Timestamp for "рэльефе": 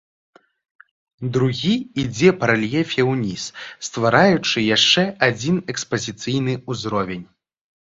2.53-3.01